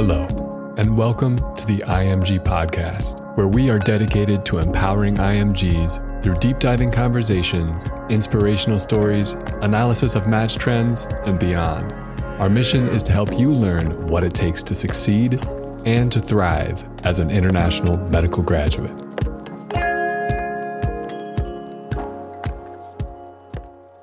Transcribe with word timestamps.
Hello, 0.00 0.28
and 0.78 0.96
welcome 0.96 1.36
to 1.56 1.66
the 1.66 1.78
IMG 1.78 2.38
Podcast, 2.44 3.18
where 3.36 3.48
we 3.48 3.68
are 3.68 3.80
dedicated 3.80 4.46
to 4.46 4.58
empowering 4.58 5.16
IMGs 5.16 6.22
through 6.22 6.36
deep 6.36 6.60
diving 6.60 6.92
conversations, 6.92 7.90
inspirational 8.08 8.78
stories, 8.78 9.32
analysis 9.60 10.14
of 10.14 10.28
match 10.28 10.54
trends, 10.54 11.06
and 11.26 11.36
beyond. 11.40 11.92
Our 12.40 12.48
mission 12.48 12.86
is 12.90 13.02
to 13.02 13.12
help 13.12 13.36
you 13.36 13.52
learn 13.52 14.06
what 14.06 14.22
it 14.22 14.34
takes 14.34 14.62
to 14.62 14.74
succeed 14.76 15.44
and 15.84 16.12
to 16.12 16.20
thrive 16.20 16.84
as 17.04 17.18
an 17.18 17.32
international 17.32 17.96
medical 17.96 18.44
graduate. 18.44 18.94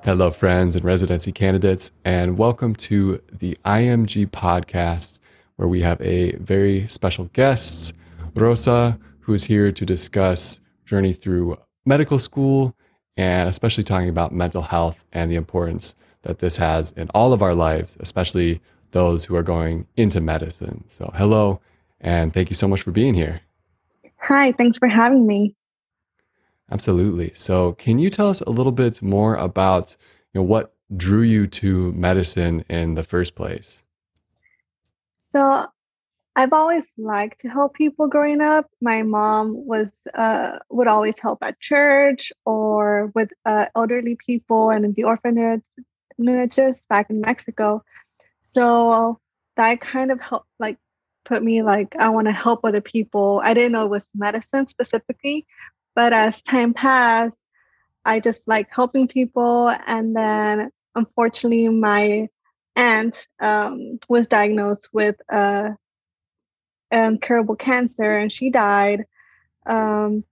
Hello, 0.03 0.29
friends 0.29 0.75
and 0.75 0.83
residency 0.83 1.31
candidates, 1.31 1.93
and 2.03 2.37
welcome 2.37 2.75
to 2.75 3.21
the 3.31 3.57
IMG 3.63 4.27
podcast, 4.27 5.19
where 5.55 5.67
we 5.67 5.81
have 5.81 5.99
a 6.01 6.35
very 6.37 6.87
special 6.87 7.25
guest, 7.33 7.93
Rosa, 8.35 8.99
who 9.19 9.33
is 9.33 9.43
here 9.43 9.71
to 9.71 9.85
discuss 9.85 10.59
journey 10.85 11.13
through 11.13 11.57
medical 11.85 12.19
school 12.19 12.75
and 13.17 13.47
especially 13.47 13.83
talking 13.83 14.09
about 14.09 14.33
mental 14.33 14.61
health 14.61 15.05
and 15.13 15.31
the 15.31 15.35
importance 15.35 15.95
that 16.23 16.39
this 16.39 16.57
has 16.57 16.91
in 16.91 17.09
all 17.09 17.33
of 17.33 17.41
our 17.41 17.55
lives, 17.55 17.95
especially 17.99 18.61
those 18.91 19.23
who 19.23 19.35
are 19.35 19.43
going 19.43 19.87
into 19.95 20.19
medicine. 20.19 20.83
So, 20.87 21.11
hello, 21.15 21.61
and 22.01 22.33
thank 22.33 22.49
you 22.49 22.55
so 22.55 22.67
much 22.67 22.81
for 22.81 22.91
being 22.91 23.13
here. 23.13 23.41
Hi, 24.17 24.51
thanks 24.53 24.77
for 24.77 24.87
having 24.87 25.25
me. 25.25 25.55
Absolutely. 26.71 27.31
So, 27.35 27.73
can 27.73 27.99
you 27.99 28.09
tell 28.09 28.29
us 28.29 28.41
a 28.41 28.49
little 28.49 28.71
bit 28.71 29.01
more 29.01 29.35
about 29.35 29.95
you 30.33 30.41
know 30.41 30.45
what 30.45 30.73
drew 30.95 31.21
you 31.21 31.47
to 31.47 31.91
medicine 31.93 32.65
in 32.69 32.95
the 32.95 33.03
first 33.03 33.35
place? 33.35 33.83
So, 35.35 35.67
I've 36.37 36.53
always 36.53 36.87
liked 36.97 37.41
to 37.41 37.49
help 37.49 37.73
people 37.73 38.07
growing 38.07 38.39
up. 38.39 38.69
My 38.81 39.03
mom 39.03 39.65
was 39.65 39.91
uh, 40.13 40.59
would 40.69 40.87
always 40.87 41.19
help 41.19 41.39
at 41.41 41.59
church 41.59 42.31
or 42.45 43.11
with 43.15 43.31
uh, 43.45 43.65
elderly 43.75 44.15
people 44.15 44.69
and 44.69 44.85
in 44.85 44.93
the 44.93 45.03
orphanages 45.03 46.85
back 46.89 47.09
in 47.09 47.19
Mexico. 47.19 47.83
So 48.43 49.19
that 49.57 49.81
kind 49.81 50.11
of 50.11 50.21
helped, 50.21 50.47
like, 50.59 50.77
put 51.25 51.43
me 51.43 51.63
like 51.63 51.95
I 51.99 52.09
want 52.09 52.27
to 52.27 52.33
help 52.33 52.61
other 52.63 52.81
people. 52.81 53.41
I 53.43 53.53
didn't 53.53 53.73
know 53.73 53.85
it 53.85 53.89
was 53.89 54.11
medicine 54.15 54.67
specifically, 54.67 55.45
but 55.95 56.13
as 56.13 56.41
time 56.41 56.73
passed, 56.73 57.37
I 58.05 58.19
just 58.19 58.47
like 58.47 58.67
helping 58.71 59.07
people. 59.09 59.69
And 59.87 60.15
then 60.15 60.69
unfortunately, 60.95 61.67
my 61.69 62.29
aunt 62.75 63.27
um, 63.39 63.99
was 64.09 64.27
diagnosed 64.27 64.89
with 64.93 65.15
uh, 65.29 65.71
incurable 66.91 67.55
cancer 67.55 68.17
and 68.17 68.31
she 68.31 68.49
died. 68.49 69.05
Um, 69.65 70.23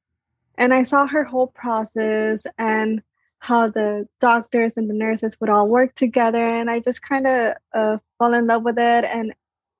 and 0.57 0.73
I 0.73 0.83
saw 0.83 1.07
her 1.07 1.23
whole 1.23 1.47
process 1.47 2.45
and 2.57 3.01
how 3.39 3.67
the 3.69 4.07
doctors 4.21 4.73
and 4.77 4.89
the 4.89 4.93
nurses 4.93 5.39
would 5.39 5.49
all 5.49 5.67
work 5.67 5.95
together. 5.95 6.37
And 6.37 6.69
I 6.69 6.79
just 6.79 7.01
kind 7.01 7.27
of 7.27 7.55
uh, 7.73 7.97
fell 8.17 8.33
in 8.33 8.47
love 8.47 8.63
with 8.63 8.77
it 8.77 9.03
and 9.03 9.33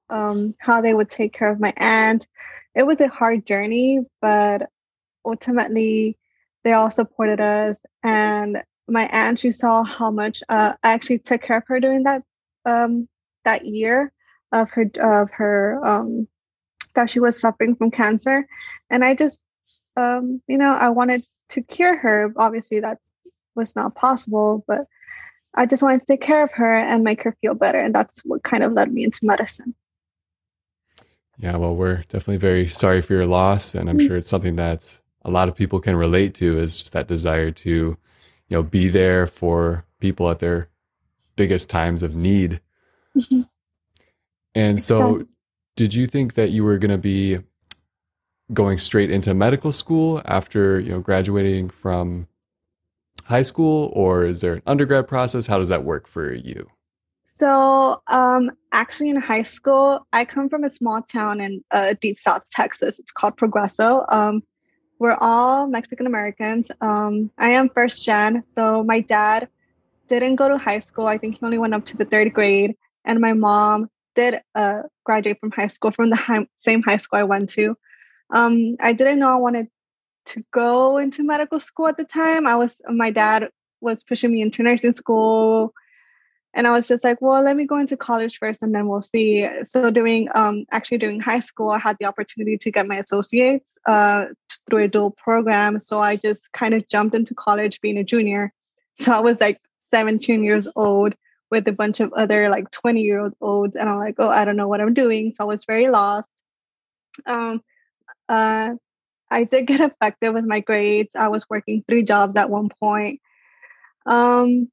um, 0.10 0.56
how 0.60 0.82
they 0.82 0.94
would 0.94 1.10
take 1.10 1.34
care 1.34 1.50
of 1.50 1.60
my 1.60 1.74
aunt. 1.78 2.28
It 2.76 2.86
was 2.86 3.00
a 3.02 3.08
hard 3.08 3.46
journey, 3.46 4.02
but 4.22 4.70
ultimately 5.26 6.18
they 6.64 6.74
all 6.74 6.92
supported 6.92 7.40
us. 7.40 7.80
And 8.04 8.64
my 8.88 9.08
aunt, 9.12 9.40
she 9.40 9.52
saw 9.52 9.84
how 9.84 10.12
much 10.12 10.44
uh, 10.50 10.74
I 10.84 10.92
actually 10.94 11.20
took 11.20 11.42
care 11.42 11.58
of 11.58 11.64
her 11.68 11.80
during 11.80 12.04
that 12.04 12.24
um, 12.66 13.08
that 13.46 13.66
year 13.66 14.12
of 14.52 14.70
her 14.72 14.90
of 15.02 15.30
her 15.32 15.80
um, 15.84 16.28
that 16.96 17.10
she 17.10 17.20
was 17.20 17.40
suffering 17.40 17.76
from 17.76 17.92
cancer, 17.92 18.48
and 18.90 19.04
I 19.04 19.14
just 19.16 19.40
um, 19.98 20.42
you 20.48 20.58
know 20.58 20.72
I 20.72 20.90
wanted 20.90 21.26
to 21.50 21.62
cure 21.62 21.98
her. 21.98 22.34
Obviously, 22.38 22.80
that 22.80 23.00
was 23.56 23.76
not 23.76 23.96
possible, 23.96 24.64
but 24.68 24.86
I 25.56 25.66
just 25.66 25.84
wanted 25.84 26.02
to 26.02 26.06
take 26.06 26.22
care 26.22 26.44
of 26.44 26.52
her 26.54 26.74
and 26.74 27.04
make 27.04 27.24
her 27.24 27.36
feel 27.42 27.54
better, 27.54 27.80
and 27.80 27.94
that's 27.94 28.22
what 28.26 28.44
kind 28.44 28.64
of 28.64 28.74
led 28.74 28.92
me 28.92 29.04
into 29.04 29.20
medicine. 29.24 29.76
Yeah, 31.38 31.58
well, 31.58 31.76
we're 31.76 32.04
definitely 32.10 32.38
very 32.38 32.68
sorry 32.68 33.02
for 33.02 33.14
your 33.14 33.26
loss, 33.26 33.76
and 33.76 33.90
I'm 33.90 33.98
mm-hmm. 33.98 34.08
sure 34.08 34.18
it's 34.18 34.30
something 34.30 34.56
that 34.58 35.00
a 35.26 35.32
lot 35.32 35.50
of 35.50 35.56
people 35.56 35.80
can 35.80 35.96
relate 35.96 36.36
to 36.36 36.60
is 36.60 36.78
just 36.78 36.94
that 36.94 37.08
desire 37.08 37.52
to, 37.52 37.70
you 37.70 37.98
know, 38.50 38.64
be 38.64 38.88
there 38.88 39.26
for 39.26 39.86
people 40.00 40.30
at 40.30 40.40
their 40.40 40.70
biggest 41.36 41.70
times 41.70 42.04
of 42.04 42.16
need. 42.16 42.62
Mm-hmm. 43.16 43.42
And 44.56 44.80
so, 44.80 45.26
did 45.76 45.94
you 45.94 46.08
think 46.08 46.36
that 46.36 46.52
you 46.52 46.64
were 46.64 46.78
going 46.78 46.92
to 46.92 46.98
be 46.98 47.40
going 48.52 48.78
straight 48.78 49.10
into 49.10 49.34
medical 49.34 49.72
school 49.72 50.22
after 50.26 50.80
you 50.80 50.92
know 50.92 51.00
graduating 51.00 51.70
from 51.70 52.28
high 53.26 53.42
school, 53.42 53.92
or 53.94 54.26
is 54.26 54.42
there 54.42 54.54
an 54.54 54.62
undergrad 54.66 55.08
process? 55.08 55.48
How 55.48 55.58
does 55.58 55.70
that 55.70 55.84
work 55.84 56.08
for 56.08 56.34
you? 56.34 56.70
So, 57.26 58.02
um, 58.08 58.52
actually, 58.72 59.10
in 59.10 59.16
high 59.16 59.42
school, 59.42 60.06
I 60.14 60.26
come 60.26 60.50
from 60.50 60.64
a 60.64 60.70
small 60.70 61.02
town 61.02 61.42
in 61.42 61.64
uh, 61.72 61.96
deep 62.00 62.20
South 62.20 62.48
Texas. 62.52 63.00
It's 63.00 63.12
called 63.12 63.38
Progreso. 63.38 64.06
Um, 64.12 64.44
we're 65.00 65.18
all 65.20 65.68
Mexican 65.68 66.06
Americans. 66.06 66.70
Um, 66.80 67.32
I 67.38 67.52
am 67.54 67.70
first 67.70 68.06
gen, 68.06 68.44
so 68.44 68.84
my 68.84 69.00
dad 69.00 69.50
didn't 70.08 70.36
go 70.36 70.50
to 70.50 70.58
high 70.58 70.80
school. 70.80 71.08
I 71.08 71.18
think 71.18 71.36
he 71.40 71.46
only 71.46 71.58
went 71.58 71.74
up 71.74 71.86
to 71.86 71.98
the 71.98 72.06
third 72.06 72.34
grade, 72.34 72.76
and 73.06 73.20
my 73.20 73.34
mom 73.34 73.90
did 74.16 74.42
uh, 74.56 74.84
graduate 75.04 75.40
from 75.40 75.52
high 75.52 75.68
school 75.68 75.92
from 75.92 76.10
the 76.10 76.48
same 76.56 76.84
high 76.84 76.98
school 76.98 77.20
I 77.20 77.24
went 77.24 77.50
to. 77.50 77.76
Um, 78.30 78.78
I 78.80 78.94
didn't 78.94 79.20
know 79.20 79.30
I 79.30 79.36
wanted 79.36 79.68
to 80.26 80.44
go 80.52 80.98
into 80.98 81.24
medical 81.24 81.60
school 81.60 81.88
at 81.88 81.98
the 81.98 82.06
time. 82.06 82.48
I 82.48 82.56
was 82.56 82.82
my 82.88 83.10
dad 83.10 83.50
was 83.82 84.04
pushing 84.04 84.32
me 84.32 84.42
into 84.42 84.64
nursing 84.64 84.94
school 84.94 85.74
and 86.54 86.68
I 86.68 86.72
was 86.72 86.88
just 86.88 87.04
like, 87.04 87.22
well, 87.22 87.44
let 87.44 87.58
me 87.58 87.66
go 87.66 87.78
into 87.78 87.98
college 87.98 88.38
first 88.38 88.62
and 88.62 88.74
then 88.74 88.88
we'll 88.88 89.02
see. 89.02 89.48
So 89.64 89.90
during 89.90 90.30
um, 90.36 90.66
actually 90.72 91.00
during 91.00 91.20
high 91.20 91.40
school, 91.40 91.72
I 91.72 91.80
had 91.80 91.98
the 92.00 92.06
opportunity 92.06 92.58
to 92.60 92.72
get 92.72 92.88
my 92.88 92.98
associates 92.98 93.78
uh, 93.88 94.26
through 94.70 94.84
a 94.84 94.88
dual 94.88 95.12
program. 95.12 95.80
So 95.80 96.00
I 96.00 96.16
just 96.16 96.52
kind 96.54 96.74
of 96.74 96.88
jumped 96.88 97.16
into 97.16 97.34
college 97.34 97.82
being 97.82 97.98
a 97.98 98.04
junior. 98.04 98.54
So 98.96 99.12
I 99.12 99.20
was 99.20 99.42
like 99.42 99.60
17 99.94 100.44
years 100.44 100.68
old 100.76 101.14
with 101.52 101.68
a 101.68 101.72
bunch 101.72 102.00
of 102.00 102.12
other 102.14 102.50
like 102.50 102.72
20 102.72 103.02
year 103.02 103.30
olds. 103.40 103.76
And 103.76 103.88
I'm 103.88 104.00
like, 104.00 104.16
oh, 104.18 104.30
I 104.30 104.44
don't 104.44 104.56
know 104.56 104.68
what 104.68 104.82
I'm 104.82 104.96
doing. 104.96 105.34
So 105.36 105.44
I 105.44 105.48
was 105.48 105.66
very 105.66 105.88
lost. 105.88 106.32
Um, 107.28 107.62
uh, 108.28 108.72
I 109.30 109.44
did 109.44 109.68
get 109.68 109.82
affected 109.92 110.34
with 110.34 110.46
my 110.46 110.62
grades. 110.62 111.12
I 111.16 111.28
was 111.28 111.48
working 111.48 111.84
three 111.88 112.02
jobs 112.02 112.36
at 112.38 112.50
one 112.50 112.70
point. 112.70 113.22
Um, 114.08 114.72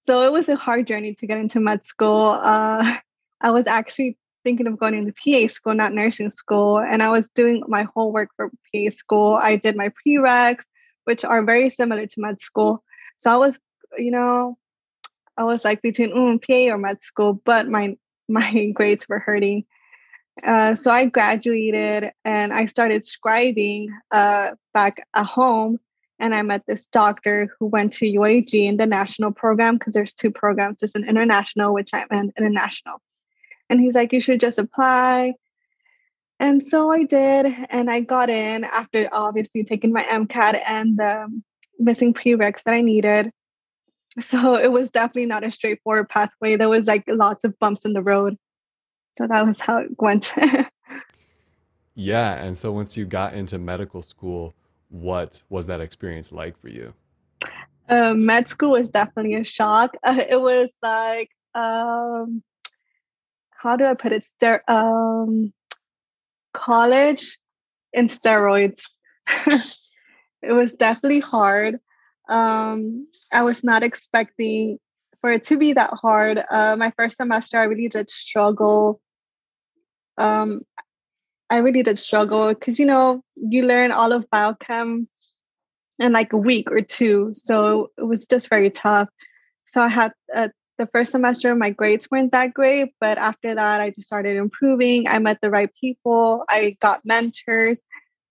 so 0.00 0.20
it 0.22 0.30
was 0.30 0.50
a 0.50 0.56
hard 0.56 0.86
journey 0.86 1.14
to 1.14 1.26
get 1.26 1.40
into 1.40 1.58
med 1.58 1.82
school. 1.82 2.38
Uh, 2.40 2.96
I 3.40 3.50
was 3.50 3.66
actually 3.66 4.18
thinking 4.44 4.66
of 4.66 4.78
going 4.78 4.94
into 4.94 5.12
PA 5.12 5.48
school, 5.48 5.74
not 5.74 5.94
nursing 5.94 6.30
school. 6.30 6.78
And 6.78 7.02
I 7.02 7.08
was 7.08 7.30
doing 7.30 7.62
my 7.66 7.86
whole 7.94 8.12
work 8.12 8.28
for 8.36 8.50
PA 8.50 8.90
school. 8.90 9.38
I 9.40 9.56
did 9.56 9.74
my 9.74 9.90
prereqs, 9.98 10.64
which 11.04 11.24
are 11.24 11.42
very 11.42 11.70
similar 11.70 12.06
to 12.06 12.20
med 12.20 12.40
school. 12.42 12.84
So 13.16 13.32
I 13.32 13.36
was, 13.36 13.58
you 13.96 14.10
know, 14.10 14.58
I 15.36 15.44
was 15.44 15.64
like 15.64 15.82
between 15.82 16.10
mm, 16.10 16.42
PA 16.42 16.74
or 16.74 16.78
med 16.78 17.02
school, 17.02 17.40
but 17.44 17.68
my 17.68 17.96
my 18.28 18.70
grades 18.74 19.08
were 19.08 19.20
hurting. 19.20 19.64
Uh, 20.42 20.74
so 20.74 20.90
I 20.90 21.06
graduated 21.06 22.12
and 22.24 22.52
I 22.52 22.66
started 22.66 23.02
scribing 23.02 23.86
uh, 24.10 24.50
back 24.74 25.06
at 25.14 25.24
home 25.24 25.78
and 26.18 26.34
I 26.34 26.42
met 26.42 26.64
this 26.66 26.86
doctor 26.86 27.48
who 27.58 27.66
went 27.66 27.92
to 27.94 28.10
UAG 28.10 28.52
in 28.52 28.76
the 28.76 28.86
national 28.86 29.32
program 29.32 29.76
because 29.76 29.94
there's 29.94 30.14
two 30.14 30.30
programs. 30.30 30.78
There's 30.80 30.94
an 30.94 31.08
international, 31.08 31.74
which 31.74 31.90
I'm 31.92 32.08
in 32.10 32.32
international. 32.36 33.00
And 33.68 33.80
he's 33.80 33.94
like, 33.94 34.12
you 34.12 34.20
should 34.20 34.40
just 34.40 34.58
apply. 34.58 35.34
And 36.38 36.62
so 36.62 36.92
I 36.92 37.04
did, 37.04 37.46
and 37.70 37.90
I 37.90 38.00
got 38.00 38.28
in 38.28 38.64
after 38.64 39.08
obviously 39.10 39.64
taking 39.64 39.92
my 39.92 40.02
MCAT 40.02 40.60
and 40.66 40.98
the 40.98 41.42
missing 41.78 42.12
prereqs 42.12 42.62
that 42.64 42.74
I 42.74 42.82
needed. 42.82 43.30
So 44.20 44.56
it 44.56 44.72
was 44.72 44.88
definitely 44.88 45.26
not 45.26 45.44
a 45.44 45.50
straightforward 45.50 46.08
pathway. 46.08 46.56
There 46.56 46.70
was 46.70 46.86
like 46.86 47.04
lots 47.06 47.44
of 47.44 47.58
bumps 47.58 47.84
in 47.84 47.92
the 47.92 48.02
road. 48.02 48.38
So 49.16 49.26
that 49.26 49.46
was 49.46 49.60
how 49.60 49.78
it 49.78 49.90
went. 49.98 50.32
yeah. 51.94 52.42
And 52.42 52.56
so 52.56 52.72
once 52.72 52.96
you 52.96 53.04
got 53.04 53.34
into 53.34 53.58
medical 53.58 54.00
school, 54.00 54.54
what 54.88 55.42
was 55.50 55.66
that 55.66 55.80
experience 55.82 56.32
like 56.32 56.58
for 56.58 56.68
you? 56.68 56.94
Uh, 57.88 58.14
med 58.14 58.48
school 58.48 58.72
was 58.72 58.90
definitely 58.90 59.34
a 59.34 59.44
shock. 59.44 59.96
Uh, 60.02 60.22
it 60.30 60.40
was 60.40 60.70
like, 60.82 61.30
um, 61.54 62.42
how 63.50 63.76
do 63.76 63.84
I 63.84 63.94
put 63.94 64.12
it? 64.12 64.24
Ster- 64.24 64.64
um, 64.68 65.52
college 66.52 67.38
and 67.94 68.08
steroids. 68.08 68.82
it 70.42 70.52
was 70.52 70.72
definitely 70.72 71.20
hard. 71.20 71.80
Um, 72.28 73.06
I 73.32 73.42
was 73.42 73.62
not 73.62 73.82
expecting 73.82 74.78
for 75.20 75.30
it 75.32 75.44
to 75.44 75.56
be 75.56 75.72
that 75.74 75.90
hard. 75.94 76.42
Uh, 76.50 76.76
my 76.76 76.92
first 76.98 77.16
semester, 77.16 77.58
I 77.58 77.64
really 77.64 77.88
did 77.88 78.10
struggle 78.10 79.00
um, 80.18 80.62
I 81.50 81.58
really 81.58 81.82
did 81.82 81.98
struggle 81.98 82.48
because 82.48 82.78
you 82.78 82.86
know 82.86 83.22
you 83.36 83.66
learn 83.66 83.92
all 83.92 84.12
of 84.12 84.28
biochem 84.30 85.06
in 85.98 86.12
like 86.12 86.32
a 86.32 86.38
week 86.38 86.70
or 86.70 86.80
two, 86.82 87.30
so 87.32 87.90
it 87.96 88.04
was 88.04 88.26
just 88.26 88.48
very 88.48 88.70
tough. 88.70 89.08
So 89.64 89.82
I 89.82 89.88
had 89.88 90.12
uh, 90.34 90.48
the 90.78 90.86
first 90.88 91.12
semester, 91.12 91.54
my 91.54 91.70
grades 91.70 92.08
weren't 92.10 92.32
that 92.32 92.52
great, 92.52 92.92
but 93.00 93.18
after 93.18 93.54
that, 93.54 93.80
I 93.80 93.90
just 93.90 94.06
started 94.06 94.36
improving. 94.36 95.08
I 95.08 95.18
met 95.18 95.38
the 95.40 95.50
right 95.50 95.70
people, 95.80 96.44
I 96.48 96.76
got 96.80 97.00
mentors, 97.04 97.82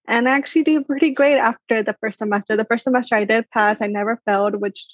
and 0.07 0.27
I 0.29 0.35
actually 0.35 0.63
did 0.63 0.87
pretty 0.87 1.11
great 1.11 1.37
after 1.37 1.81
the 1.83 1.95
first 1.99 2.19
semester. 2.19 2.55
The 2.55 2.65
first 2.65 2.83
semester 2.83 3.15
I 3.15 3.25
did 3.25 3.49
pass, 3.49 3.81
I 3.81 3.87
never 3.87 4.21
failed, 4.25 4.55
which 4.61 4.85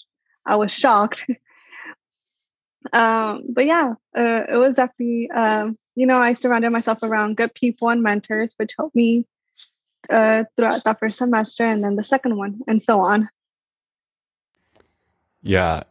I 0.45 0.55
was 0.55 0.71
shocked. 0.71 1.25
um, 2.93 3.43
but 3.49 3.65
yeah, 3.65 3.93
uh, 4.17 4.43
it 4.49 4.57
was 4.57 4.75
definitely, 4.75 5.29
um, 5.31 5.77
you 5.95 6.05
know, 6.05 6.17
I 6.17 6.33
surrounded 6.33 6.71
myself 6.71 6.99
around 7.03 7.37
good 7.37 7.53
people 7.53 7.89
and 7.89 8.01
mentors, 8.01 8.53
which 8.57 8.73
helped 8.77 8.95
me 8.95 9.25
uh, 10.09 10.45
throughout 10.55 10.83
that 10.85 10.99
first 10.99 11.17
semester 11.17 11.63
and 11.63 11.83
then 11.83 11.95
the 11.95 12.03
second 12.03 12.37
one, 12.37 12.61
and 12.67 12.81
so 12.81 13.01
on. 13.01 13.29
Yeah. 15.43 15.83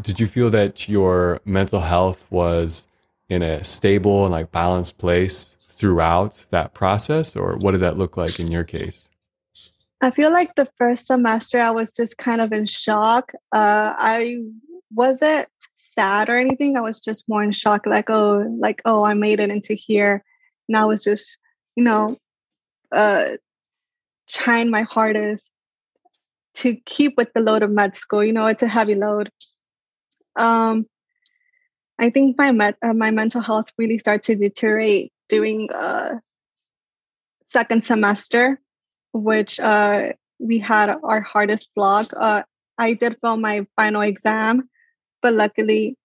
Did 0.00 0.20
you 0.20 0.26
feel 0.26 0.50
that 0.50 0.88
your 0.88 1.40
mental 1.44 1.80
health 1.80 2.26
was 2.30 2.86
in 3.28 3.42
a 3.42 3.64
stable 3.64 4.24
and 4.24 4.32
like 4.32 4.52
balanced 4.52 4.98
place 4.98 5.57
throughout 5.78 6.44
that 6.50 6.74
process, 6.74 7.36
or 7.36 7.56
what 7.60 7.70
did 7.70 7.80
that 7.80 7.96
look 7.96 8.16
like 8.16 8.40
in 8.40 8.50
your 8.50 8.64
case? 8.64 9.08
I 10.00 10.10
feel 10.10 10.32
like 10.32 10.54
the 10.54 10.68
first 10.76 11.06
semester 11.06 11.60
I 11.60 11.70
was 11.70 11.90
just 11.90 12.18
kind 12.18 12.40
of 12.40 12.52
in 12.52 12.66
shock. 12.66 13.32
Uh, 13.52 13.94
I 13.96 14.38
wasn't 14.92 15.48
sad 15.76 16.28
or 16.28 16.36
anything. 16.36 16.76
I 16.76 16.80
was 16.80 17.00
just 17.00 17.28
more 17.28 17.42
in 17.42 17.52
shock, 17.52 17.86
like, 17.86 18.10
oh, 18.10 18.44
like, 18.58 18.82
oh, 18.84 19.04
I 19.04 19.14
made 19.14 19.40
it 19.40 19.50
into 19.50 19.74
here. 19.74 20.24
And 20.68 20.76
I 20.76 20.84
was 20.84 21.02
just, 21.02 21.38
you 21.76 21.84
know, 21.84 22.16
uh, 22.92 23.30
trying 24.28 24.70
my 24.70 24.82
hardest 24.82 25.48
to 26.54 26.74
keep 26.86 27.16
with 27.16 27.32
the 27.34 27.40
load 27.40 27.62
of 27.62 27.70
med 27.70 27.94
school. 27.94 28.24
You 28.24 28.32
know, 28.32 28.46
it's 28.46 28.62
a 28.62 28.68
heavy 28.68 28.96
load. 28.96 29.30
Um, 30.36 30.86
I 31.98 32.10
think 32.10 32.36
my 32.36 32.52
met, 32.52 32.76
uh, 32.82 32.94
my 32.94 33.10
mental 33.10 33.40
health 33.40 33.66
really 33.78 33.98
started 33.98 34.22
to 34.24 34.36
deteriorate 34.36 35.12
during 35.28 35.68
uh, 35.72 36.14
second 37.44 37.82
semester, 37.82 38.60
which 39.12 39.58
uh, 39.60 40.12
we 40.38 40.58
had 40.58 40.90
our 41.02 41.20
hardest 41.20 41.70
block. 41.74 42.12
Uh, 42.16 42.42
I 42.76 42.94
did 42.94 43.18
fail 43.20 43.36
my 43.36 43.66
final 43.76 44.02
exam, 44.02 44.68
but 45.20 45.34
luckily, 45.34 45.96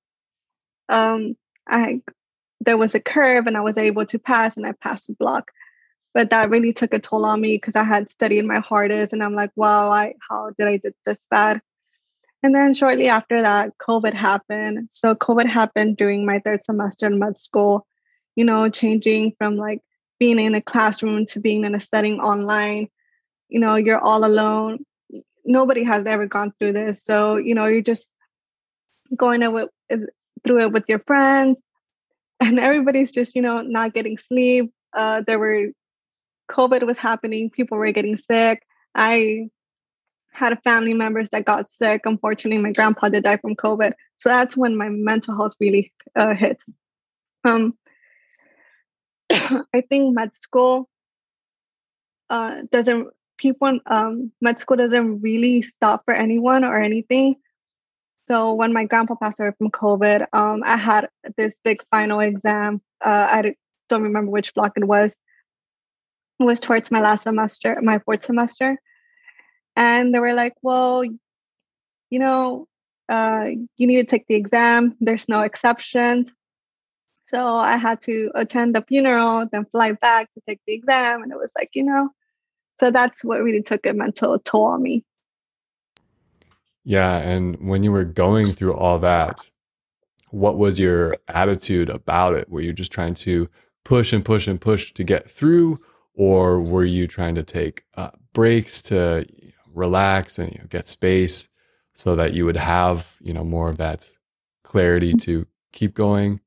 um, 0.89 1.35
I 1.67 2.01
there 2.61 2.77
was 2.77 2.95
a 2.95 2.99
curve 2.99 3.45
and 3.45 3.57
I 3.57 3.61
was 3.61 3.77
able 3.77 4.05
to 4.05 4.19
pass, 4.19 4.57
and 4.57 4.65
I 4.65 4.73
passed 4.73 5.07
the 5.07 5.15
block. 5.15 5.51
But 6.13 6.29
that 6.29 6.49
really 6.49 6.73
took 6.73 6.93
a 6.93 6.99
toll 6.99 7.25
on 7.25 7.41
me 7.41 7.57
because 7.57 7.75
I 7.75 7.83
had 7.83 8.09
studied 8.09 8.45
my 8.45 8.59
hardest, 8.59 9.13
and 9.13 9.23
I'm 9.23 9.35
like, 9.35 9.51
wow, 9.55 9.89
I 9.89 10.13
how 10.29 10.51
did 10.57 10.67
I 10.67 10.77
did 10.77 10.93
this 11.05 11.25
bad? 11.29 11.61
And 12.41 12.53
then 12.53 12.73
shortly 12.73 13.07
after 13.07 13.41
that, 13.41 13.77
COVID 13.77 14.13
happened. 14.13 14.89
So 14.91 15.15
COVID 15.15 15.47
happened 15.47 15.95
during 15.95 16.25
my 16.25 16.39
third 16.39 16.63
semester 16.63 17.07
in 17.07 17.17
med 17.17 17.37
school 17.37 17.87
you 18.35 18.45
know, 18.45 18.69
changing 18.69 19.33
from 19.37 19.57
like 19.57 19.81
being 20.19 20.39
in 20.39 20.55
a 20.55 20.61
classroom 20.61 21.25
to 21.27 21.39
being 21.39 21.65
in 21.65 21.75
a 21.75 21.79
setting 21.79 22.19
online. 22.19 22.87
You 23.49 23.59
know, 23.59 23.75
you're 23.75 23.99
all 23.99 24.25
alone. 24.25 24.85
Nobody 25.45 25.83
has 25.83 26.05
ever 26.05 26.25
gone 26.25 26.53
through 26.57 26.73
this. 26.73 27.03
So, 27.03 27.37
you 27.37 27.55
know, 27.55 27.65
you're 27.65 27.81
just 27.81 28.15
going 29.15 29.41
through 29.41 30.61
it 30.61 30.71
with 30.71 30.85
your 30.87 30.99
friends 30.99 31.61
and 32.39 32.59
everybody's 32.59 33.11
just, 33.11 33.35
you 33.35 33.41
know, 33.41 33.61
not 33.61 33.93
getting 33.93 34.17
sleep. 34.17 34.71
Uh, 34.93 35.23
there 35.25 35.39
were 35.39 35.67
COVID 36.49 36.85
was 36.85 36.97
happening. 36.97 37.49
People 37.49 37.77
were 37.77 37.91
getting 37.91 38.17
sick. 38.17 38.63
I 38.95 39.49
had 40.31 40.57
family 40.63 40.93
members 40.93 41.29
that 41.29 41.45
got 41.45 41.69
sick. 41.69 42.01
Unfortunately, 42.05 42.61
my 42.61 42.71
grandpa 42.71 43.09
did 43.09 43.23
die 43.23 43.37
from 43.37 43.55
COVID. 43.55 43.93
So 44.17 44.29
that's 44.29 44.57
when 44.57 44.75
my 44.75 44.89
mental 44.89 45.35
health 45.35 45.53
really 45.59 45.93
uh, 46.15 46.33
hit. 46.33 46.61
Um, 47.45 47.77
I 49.73 49.81
think 49.81 50.15
med 50.15 50.33
school 50.33 50.89
uh, 52.29 52.61
doesn't 52.71 53.09
people 53.37 53.79
um, 53.87 54.31
med 54.41 54.59
school 54.59 54.77
doesn't 54.77 55.21
really 55.21 55.61
stop 55.61 56.03
for 56.05 56.13
anyone 56.13 56.63
or 56.63 56.79
anything. 56.79 57.35
So 58.25 58.53
when 58.53 58.71
my 58.71 58.85
grandpa 58.85 59.15
passed 59.15 59.39
away 59.39 59.51
from 59.57 59.69
COVID, 59.69 60.27
um, 60.31 60.63
I 60.65 60.77
had 60.77 61.09
this 61.35 61.59
big 61.63 61.83
final 61.91 62.21
exam. 62.21 62.81
Uh, 63.01 63.27
I 63.31 63.55
don't 63.89 64.03
remember 64.03 64.31
which 64.31 64.53
block 64.53 64.73
it 64.77 64.85
was. 64.85 65.17
It 66.39 66.43
was 66.45 66.59
towards 66.59 66.89
my 66.89 67.01
last 67.01 67.23
semester, 67.23 67.77
my 67.81 67.99
fourth 67.99 68.23
semester, 68.23 68.79
and 69.75 70.13
they 70.13 70.19
were 70.19 70.33
like, 70.33 70.53
"Well, 70.61 71.03
you 71.03 72.19
know, 72.19 72.67
uh, 73.09 73.49
you 73.77 73.87
need 73.87 73.97
to 73.97 74.05
take 74.05 74.27
the 74.27 74.35
exam. 74.35 74.95
There's 74.99 75.27
no 75.27 75.41
exceptions." 75.41 76.33
So 77.23 77.55
I 77.55 77.77
had 77.77 78.01
to 78.03 78.31
attend 78.35 78.75
the 78.75 78.81
funeral, 78.81 79.47
then 79.51 79.65
fly 79.71 79.93
back 79.93 80.31
to 80.33 80.41
take 80.41 80.59
the 80.67 80.73
exam. 80.73 81.23
And 81.23 81.31
it 81.31 81.37
was 81.37 81.53
like, 81.57 81.69
you 81.73 81.83
know, 81.83 82.09
so 82.79 82.91
that's 82.91 83.23
what 83.23 83.41
really 83.41 83.61
took 83.61 83.85
a 83.85 83.93
mental 83.93 84.37
toll 84.39 84.65
on 84.65 84.83
me. 84.83 85.05
Yeah. 86.83 87.17
And 87.17 87.55
when 87.67 87.81
you 87.81 87.93
were 87.93 88.03
going 88.03 88.53
through 88.53 88.73
all 88.73 88.99
that, 88.99 89.49
what 90.31 90.57
was 90.57 90.79
your 90.79 91.17
attitude 91.29 91.89
about 91.89 92.35
it? 92.35 92.49
Were 92.49 92.59
you 92.59 92.73
just 92.73 92.91
trying 92.91 93.13
to 93.15 93.47
push 93.85 94.11
and 94.11 94.25
push 94.25 94.47
and 94.47 94.59
push 94.59 94.91
to 94.93 95.03
get 95.03 95.29
through? 95.29 95.77
Or 96.15 96.59
were 96.59 96.85
you 96.85 97.07
trying 97.07 97.35
to 97.35 97.43
take 97.43 97.85
uh, 97.95 98.11
breaks 98.33 98.81
to 98.83 99.25
you 99.29 99.47
know, 99.47 99.71
relax 99.73 100.37
and 100.37 100.51
you 100.51 100.59
know, 100.59 100.65
get 100.67 100.87
space 100.87 101.47
so 101.93 102.17
that 102.17 102.33
you 102.33 102.45
would 102.45 102.57
have, 102.57 103.15
you 103.21 103.33
know, 103.33 103.45
more 103.45 103.69
of 103.69 103.77
that 103.77 104.09
clarity 104.63 105.13
to 105.13 105.47
keep 105.71 105.93
going? 105.93 106.41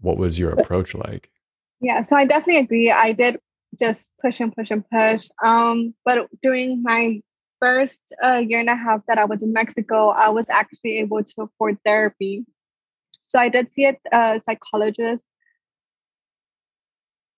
What 0.00 0.16
was 0.16 0.38
your 0.38 0.52
approach 0.52 0.94
like? 0.94 1.30
Yeah, 1.80 2.02
so 2.02 2.16
I 2.16 2.24
definitely 2.26 2.58
agree. 2.58 2.90
I 2.90 3.12
did 3.12 3.38
just 3.78 4.08
push 4.20 4.40
and 4.40 4.54
push 4.54 4.70
and 4.70 4.84
push. 4.90 5.28
Um, 5.42 5.94
but 6.04 6.28
during 6.42 6.82
my 6.82 7.20
first 7.60 8.12
uh, 8.22 8.42
year 8.46 8.60
and 8.60 8.68
a 8.68 8.76
half 8.76 9.00
that 9.08 9.18
I 9.18 9.24
was 9.24 9.42
in 9.42 9.52
Mexico, 9.52 10.08
I 10.08 10.30
was 10.30 10.50
actually 10.50 10.98
able 10.98 11.22
to 11.22 11.42
afford 11.42 11.78
therapy. 11.84 12.44
So 13.28 13.38
I 13.38 13.48
did 13.48 13.70
see 13.70 13.86
a 13.86 13.96
uh, 14.12 14.38
psychologist 14.40 15.24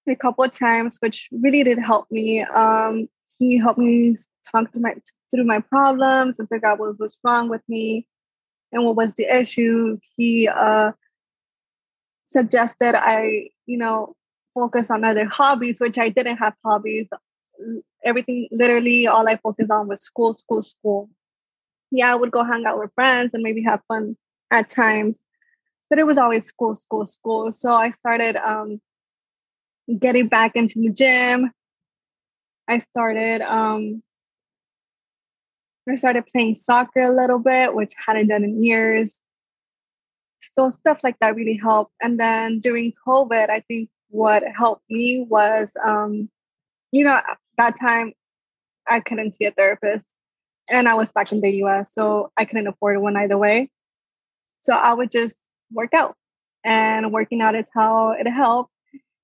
a 0.08 0.16
couple 0.16 0.44
of 0.44 0.50
times, 0.50 0.96
which 1.00 1.28
really 1.30 1.62
did 1.62 1.78
help 1.78 2.10
me. 2.10 2.42
Um, 2.42 3.08
he 3.38 3.58
helped 3.58 3.78
me 3.78 4.16
talk 4.50 4.72
through 4.72 4.82
my 4.82 4.94
through 5.30 5.44
my 5.44 5.60
problems 5.60 6.38
and 6.38 6.48
figure 6.48 6.68
out 6.68 6.78
what 6.78 6.98
was 6.98 7.16
wrong 7.24 7.48
with 7.48 7.62
me 7.68 8.06
and 8.72 8.84
what 8.84 8.96
was 8.96 9.14
the 9.14 9.24
issue. 9.24 9.98
He 10.16 10.48
uh, 10.48 10.92
suggested 12.32 12.94
I, 12.94 13.50
you 13.66 13.78
know, 13.78 14.14
focus 14.54 14.90
on 14.90 15.04
other 15.04 15.26
hobbies, 15.26 15.80
which 15.80 15.98
I 15.98 16.08
didn't 16.08 16.38
have 16.38 16.54
hobbies. 16.64 17.08
Everything, 18.04 18.48
literally, 18.50 19.06
all 19.06 19.28
I 19.28 19.36
focused 19.36 19.70
on 19.70 19.88
was 19.88 20.02
school, 20.02 20.34
school, 20.36 20.62
school. 20.62 21.10
Yeah, 21.90 22.12
I 22.12 22.16
would 22.16 22.30
go 22.30 22.42
hang 22.42 22.64
out 22.66 22.78
with 22.78 22.92
friends 22.94 23.30
and 23.34 23.42
maybe 23.42 23.62
have 23.62 23.80
fun 23.86 24.16
at 24.50 24.68
times, 24.68 25.20
but 25.88 25.98
it 25.98 26.04
was 26.04 26.18
always 26.18 26.46
school, 26.46 26.74
school, 26.74 27.06
school. 27.06 27.52
So 27.52 27.72
I 27.72 27.90
started 27.90 28.36
um, 28.36 28.80
getting 29.98 30.28
back 30.28 30.56
into 30.56 30.80
the 30.80 30.90
gym. 30.90 31.50
I 32.68 32.78
started 32.78 33.42
um, 33.42 34.02
I 35.88 35.96
started 35.96 36.24
playing 36.32 36.54
soccer 36.54 37.00
a 37.00 37.14
little 37.14 37.38
bit, 37.38 37.74
which 37.74 37.92
I 37.98 38.12
hadn't 38.12 38.28
done 38.28 38.44
in 38.44 38.62
years 38.62 39.21
so 40.42 40.70
stuff 40.70 41.00
like 41.02 41.16
that 41.20 41.36
really 41.36 41.56
helped. 41.62 41.92
And 42.02 42.18
then 42.18 42.60
during 42.60 42.92
covid 43.06 43.50
i 43.50 43.60
think 43.60 43.88
what 44.08 44.42
helped 44.56 44.84
me 44.90 45.26
was 45.28 45.72
um 45.84 46.28
you 46.90 47.04
know 47.04 47.20
that 47.58 47.78
time 47.78 48.12
i 48.88 49.00
couldn't 49.00 49.34
see 49.34 49.46
a 49.46 49.50
therapist 49.50 50.14
and 50.70 50.88
i 50.88 50.94
was 50.94 51.12
back 51.12 51.32
in 51.32 51.40
the 51.40 51.50
us 51.50 51.92
so 51.94 52.30
i 52.36 52.44
couldn't 52.44 52.66
afford 52.66 53.00
one 53.00 53.16
either 53.16 53.38
way. 53.38 53.70
So 54.60 54.74
i 54.74 54.92
would 54.92 55.10
just 55.10 55.48
work 55.72 55.94
out 55.94 56.14
and 56.64 57.12
working 57.12 57.40
out 57.40 57.56
is 57.56 57.68
how 57.74 58.10
it 58.12 58.28
helped. 58.28 58.72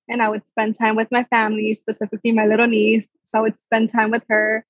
And 0.07 0.21
i 0.21 0.29
would 0.29 0.47
spend 0.47 0.75
time 0.77 0.95
with 0.95 1.09
my 1.11 1.23
family 1.25 1.77
specifically 1.79 2.31
my 2.31 2.45
little 2.45 2.67
niece 2.67 3.07
so 3.23 3.39
i 3.39 3.41
would 3.41 3.59
spend 3.61 3.89
time 3.91 4.11
with 4.11 4.23
her. 4.29 4.65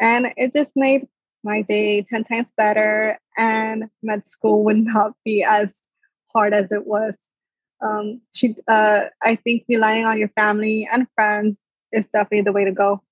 And 0.00 0.32
it 0.36 0.52
just 0.52 0.76
made 0.76 1.08
my 1.46 1.62
day 1.62 2.02
10 2.02 2.24
times 2.24 2.52
better 2.56 3.18
and 3.38 3.84
med 4.02 4.26
school 4.26 4.64
would 4.64 4.78
not 4.78 5.12
be 5.24 5.42
as 5.42 5.88
hard 6.34 6.52
as 6.52 6.72
it 6.72 6.86
was. 6.86 7.16
Um, 7.80 8.22
she 8.34 8.56
uh, 8.68 9.02
i 9.22 9.36
think 9.36 9.64
relying 9.68 10.06
on 10.06 10.18
your 10.18 10.30
family 10.30 10.88
and 10.90 11.06
friends 11.14 11.58
is 11.92 12.08
definitely 12.08 12.42
the 12.42 12.52
way 12.52 12.64
to 12.64 12.72
go. 12.72 13.02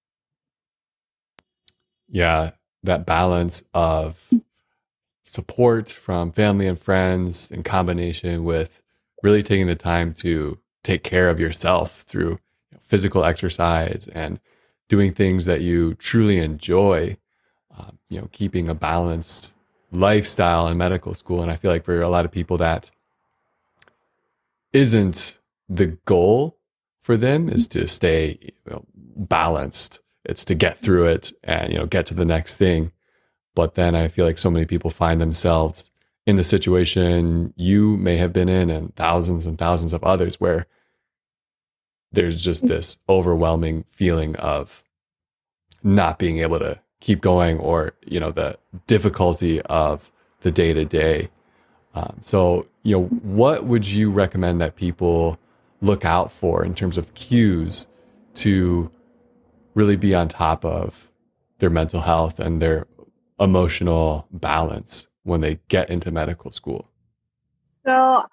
Yeah 2.09 2.53
that 2.85 3.07
balance 3.07 3.65
of 3.73 4.31
support 5.25 5.89
from 5.89 6.31
family 6.31 6.67
and 6.67 6.79
friends 6.79 7.51
in 7.51 7.63
combination 7.63 8.45
with 8.45 8.83
really 9.23 9.43
taking 9.43 9.67
the 9.67 9.75
time 9.75 10.13
to 10.13 10.59
take 10.83 11.03
care 11.03 11.31
of 11.31 11.41
yourself 11.41 12.03
through 12.03 12.39
physical 12.81 13.25
exercise 13.25 14.07
and 14.15 14.39
doing 14.89 15.13
things 15.13 15.47
that 15.47 15.63
you 15.63 15.95
truly 15.95 16.39
enjoy, 16.39 17.17
uh, 17.79 17.91
you 18.09 18.21
know, 18.21 18.29
keeping 18.33 18.69
a 18.69 18.75
balanced 18.75 19.53
lifestyle 19.93 20.69
in 20.69 20.77
medical 20.77 21.15
school. 21.15 21.43
And 21.43 21.51
I 21.51 21.57
feel 21.57 21.71
like 21.71 21.85
for 21.85 22.03
a 22.03 22.11
lot 22.11 22.25
of 22.25 22.31
people 22.31 22.57
that 22.59 22.91
isn't 24.73 25.39
the 25.69 25.99
goal 26.05 26.59
for 27.01 27.17
them 27.17 27.49
is 27.49 27.69
to 27.69 27.87
stay 27.87 28.39
you 28.41 28.73
know, 28.73 28.85
balanced. 28.97 30.01
It's 30.25 30.45
to 30.47 30.55
get 30.55 30.79
through 30.79 31.07
it 31.07 31.33
and 31.43 31.73
you 31.73 31.79
know 31.79 31.87
get 31.87 32.07
to 32.07 32.15
the 32.15 32.25
next 32.25 32.57
thing. 32.57 32.93
But 33.55 33.75
then 33.75 33.95
I 33.95 34.09
feel 34.09 34.27
like 34.27 34.39
so 34.39 34.51
many 34.51 34.67
people 34.67 34.91
find 34.91 35.21
themselves 35.21 35.91
in 36.27 36.37
the 36.37 36.45
situation 36.45 37.53
you 37.57 37.97
may 37.99 38.17
have 38.17 38.33
been 38.33 38.49
in 38.49 38.71
and 38.71 38.95
thousands 38.97 39.47
and 39.47 39.59
thousands 39.59 39.93
of 39.93 40.03
others 40.03 40.41
where 40.41 40.67
there's 42.11 42.43
just 42.43 42.67
this 42.67 42.99
overwhelming 43.09 43.85
feeling 43.91 44.35
of 44.37 44.83
not 45.83 46.19
being 46.19 46.39
able 46.39 46.59
to 46.59 46.81
keep 47.05 47.21
going 47.21 47.59
or 47.59 47.93
you 48.07 48.19
know 48.19 48.33
the 48.33 48.57
difficulty 48.87 49.61
of 49.63 50.11
the 50.41 50.51
day 50.51 50.73
to 50.73 50.85
day 50.85 51.29
so 52.21 52.67
you 52.83 52.97
know 52.97 53.05
what 53.23 53.65
would 53.65 53.87
you 53.87 54.11
recommend 54.11 54.61
that 54.61 54.75
people 54.77 55.39
look 55.81 56.05
out 56.05 56.33
for 56.33 56.65
in 56.65 56.75
terms 56.75 56.97
of 56.97 57.13
cues 57.15 57.87
to 58.35 58.91
really 59.75 59.97
be 59.97 60.15
on 60.15 60.29
top 60.29 60.65
of 60.65 61.11
their 61.59 61.71
mental 61.71 62.01
health 62.01 62.41
and 62.41 62.61
their 62.61 62.87
emotional 63.39 64.27
balance 64.33 65.07
when 65.25 65.41
they 65.41 65.59
get 65.69 65.91
into 65.91 66.11
medical 66.11 66.51
school? 66.51 66.89
So, 67.85 68.25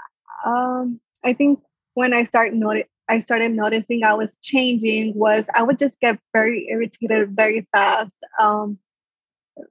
um, 0.46 1.00
I 1.24 1.34
think 1.34 1.60
when 1.94 2.14
I 2.14 2.24
start 2.24 2.54
noti- 2.54 2.86
I 3.12 3.20
started 3.20 3.52
noticing 3.52 4.06
I 4.06 4.14
was 4.14 4.38
changing 4.42 5.14
was 5.16 5.50
I 5.54 5.64
would 5.64 5.78
just 5.78 6.00
get 6.00 6.18
very 6.32 6.70
irritated 6.70 7.36
very 7.36 7.68
fast. 7.74 8.16
Um, 8.40 8.80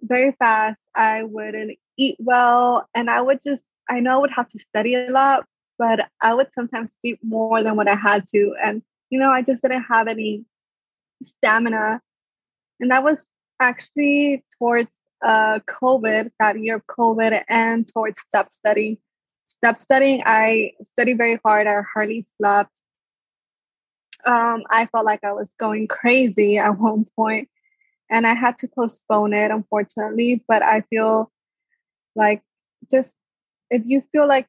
very 0.03 0.33
fast. 0.39 0.83
I 0.95 1.23
wouldn't 1.23 1.79
eat 1.97 2.17
well, 2.19 2.87
and 2.95 3.09
I 3.09 3.23
would 3.23 3.41
just 3.43 3.65
I 3.89 4.01
know 4.01 4.17
I 4.17 4.21
would 4.21 4.31
have 4.33 4.49
to 4.49 4.59
study 4.59 4.95
a 4.95 5.11
lot, 5.11 5.47
but 5.79 6.07
I 6.21 6.35
would 6.35 6.53
sometimes 6.53 6.95
sleep 7.01 7.19
more 7.23 7.63
than 7.63 7.77
what 7.77 7.89
I 7.89 7.97
had 7.97 8.27
to, 8.35 8.55
and 8.63 8.83
you 9.09 9.19
know 9.19 9.31
I 9.31 9.41
just 9.41 9.63
didn't 9.63 9.85
have 9.85 10.07
any 10.07 10.45
stamina, 11.25 12.03
and 12.79 12.91
that 12.91 13.03
was 13.03 13.27
actually 13.59 14.45
towards 14.59 14.95
uh, 15.25 15.61
COVID, 15.61 16.31
that 16.41 16.63
year 16.63 16.77
of 16.77 16.87
COVID, 16.87 17.43
and 17.49 17.89
towards 17.89 18.21
step 18.21 18.53
study. 18.53 19.01
Step 19.47 19.81
studying, 19.81 20.23
I 20.27 20.73
studied 20.85 21.17
very 21.17 21.41
hard. 21.43 21.67
I 21.67 21.81
hardly 21.95 22.27
slept. 22.37 22.80
Um, 24.27 24.65
I 24.71 24.87
felt 24.87 25.07
like 25.07 25.25
I 25.25 25.33
was 25.33 25.55
going 25.59 25.89
crazy 25.89 26.59
at 26.59 26.79
one 26.79 27.07
point, 27.17 27.49
and 28.11 28.27
I 28.27 28.35
had 28.35 28.59
to 28.59 28.69
postpone 28.69 29.33
it, 29.35 29.51
unfortunately. 29.51 30.45
But 30.49 30.63
I 30.63 30.83
feel 30.83 31.31
like 32.17 32.43
just 32.91 33.17
if 33.71 33.83
you 33.87 34.03
feel 34.13 34.27
like 34.29 34.49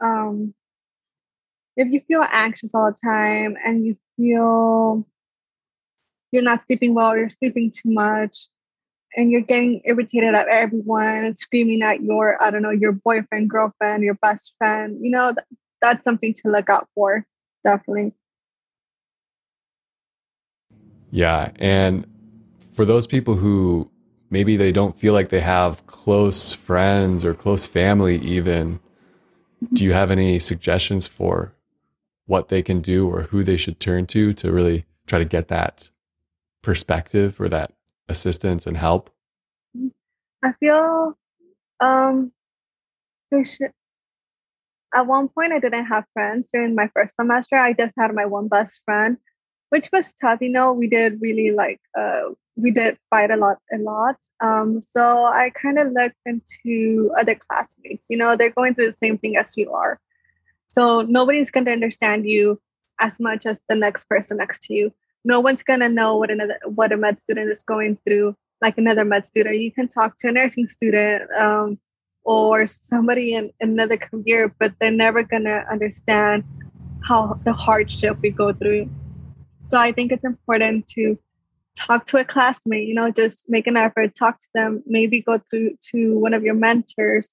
um, 0.00 0.54
if 1.76 1.88
you 1.88 2.00
feel 2.06 2.24
anxious 2.32 2.74
all 2.74 2.90
the 2.90 2.98
time 3.08 3.56
and 3.64 3.84
you 3.84 3.96
feel 4.16 5.06
you're 6.32 6.42
not 6.42 6.62
sleeping 6.62 6.94
well, 6.94 7.16
you're 7.16 7.28
sleeping 7.28 7.70
too 7.70 7.92
much, 7.92 8.48
and 9.16 9.30
you're 9.30 9.40
getting 9.40 9.80
irritated 9.84 10.34
at 10.34 10.48
everyone 10.48 11.24
and 11.24 11.38
screaming 11.38 11.82
at 11.82 12.02
your 12.02 12.42
i 12.42 12.50
don't 12.50 12.62
know 12.62 12.70
your 12.70 12.92
boyfriend 12.92 13.48
girlfriend 13.48 14.02
your 14.02 14.14
best 14.14 14.54
friend 14.58 14.98
you 15.02 15.10
know 15.10 15.32
th- 15.32 15.46
that's 15.80 16.04
something 16.04 16.34
to 16.34 16.48
look 16.48 16.68
out 16.70 16.88
for 16.94 17.26
definitely 17.64 18.12
yeah 21.14 21.50
and 21.56 22.06
for 22.72 22.84
those 22.84 23.06
people 23.06 23.34
who 23.34 23.88
maybe 24.30 24.56
they 24.56 24.72
don't 24.72 24.98
feel 24.98 25.12
like 25.12 25.28
they 25.28 25.40
have 25.40 25.86
close 25.86 26.52
friends 26.52 27.24
or 27.24 27.32
close 27.32 27.68
family 27.68 28.18
even 28.18 28.80
do 29.72 29.84
you 29.84 29.92
have 29.92 30.10
any 30.10 30.38
suggestions 30.38 31.06
for 31.06 31.54
what 32.26 32.48
they 32.48 32.62
can 32.62 32.80
do 32.80 33.08
or 33.08 33.22
who 33.22 33.44
they 33.44 33.56
should 33.56 33.78
turn 33.78 34.06
to 34.06 34.32
to 34.34 34.52
really 34.52 34.84
try 35.06 35.18
to 35.18 35.24
get 35.24 35.48
that 35.48 35.88
perspective 36.62 37.40
or 37.40 37.48
that 37.48 37.72
assistance 38.08 38.66
and 38.66 38.76
help? 38.76 39.10
I 40.42 40.52
feel 40.60 41.16
um 41.80 42.32
they 43.30 43.44
should 43.44 43.72
at 44.94 45.06
one 45.06 45.28
point 45.28 45.52
I 45.52 45.58
didn't 45.58 45.86
have 45.86 46.04
friends 46.12 46.50
during 46.52 46.74
my 46.74 46.88
first 46.94 47.16
semester. 47.16 47.56
I 47.56 47.72
just 47.72 47.94
had 47.96 48.14
my 48.14 48.26
one 48.26 48.48
best 48.48 48.80
friend, 48.84 49.16
which 49.74 49.90
was 49.92 50.12
tough. 50.14 50.40
You 50.40 50.50
know, 50.50 50.72
we 50.72 50.88
did 50.88 51.20
really 51.20 51.50
like 51.50 51.80
uh 51.98 52.24
we 52.56 52.70
did 52.70 52.98
fight 53.10 53.30
a 53.30 53.36
lot 53.44 53.58
a 53.76 53.78
lot. 53.78 54.16
Um 54.40 54.80
so 54.80 55.24
I 55.24 55.50
kind 55.50 55.78
of 55.78 55.92
looked 55.92 56.20
into 56.26 57.12
other 57.20 57.34
classmates. 57.34 58.06
You 58.08 58.18
know, 58.18 58.36
they're 58.36 58.58
going 58.58 58.74
through 58.74 58.90
the 58.92 59.02
same 59.04 59.18
thing 59.18 59.36
as 59.36 59.56
you 59.56 59.72
are. 59.72 59.98
So 60.70 61.02
nobody's 61.02 61.50
going 61.50 61.66
to 61.66 61.72
understand 61.72 62.26
you 62.34 62.60
as 63.00 63.18
much 63.20 63.46
as 63.46 63.62
the 63.68 63.76
next 63.84 64.04
person 64.04 64.36
next 64.38 64.62
to 64.64 64.74
you 64.74 64.92
no 65.24 65.40
one's 65.40 65.62
gonna 65.62 65.88
know 65.88 66.16
what 66.16 66.30
another 66.30 66.58
what 66.66 66.92
a 66.92 66.96
med 66.96 67.18
student 67.18 67.50
is 67.50 67.62
going 67.62 67.96
through 68.04 68.36
like 68.60 68.76
another 68.78 69.04
med 69.04 69.24
student 69.24 69.58
you 69.58 69.72
can 69.72 69.88
talk 69.88 70.18
to 70.18 70.28
a 70.28 70.32
nursing 70.32 70.68
student 70.68 71.30
um, 71.32 71.78
or 72.24 72.66
somebody 72.66 73.34
in 73.34 73.50
another 73.60 73.96
career 73.96 74.54
but 74.58 74.72
they're 74.78 74.90
never 74.90 75.22
gonna 75.22 75.64
understand 75.70 76.44
how 77.02 77.38
the 77.44 77.52
hardship 77.52 78.16
we 78.22 78.30
go 78.30 78.52
through 78.52 78.88
so 79.64 79.78
i 79.78 79.92
think 79.92 80.12
it's 80.12 80.24
important 80.24 80.86
to 80.86 81.18
talk 81.76 82.06
to 82.06 82.18
a 82.18 82.24
classmate 82.24 82.86
you 82.86 82.94
know 82.94 83.10
just 83.10 83.44
make 83.48 83.66
an 83.66 83.76
effort 83.76 84.14
talk 84.14 84.40
to 84.40 84.48
them 84.54 84.82
maybe 84.86 85.20
go 85.20 85.38
through 85.50 85.70
to 85.82 86.16
one 86.18 86.32
of 86.32 86.44
your 86.44 86.54
mentors 86.54 87.30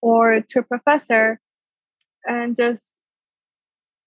or 0.00 0.40
to 0.40 0.58
a 0.58 0.62
professor 0.62 1.40
and 2.26 2.56
just 2.56 2.96